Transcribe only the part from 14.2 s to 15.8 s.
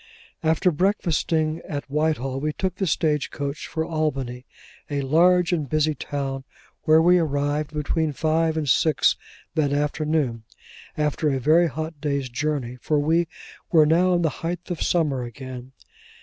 the height of summer again.